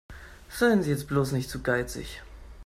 Seien 0.49 0.81
Sie 0.81 0.89
jetzt 0.89 1.07
bloß 1.07 1.31
nicht 1.33 1.47
zu 1.47 1.61
geizig. 1.61 2.23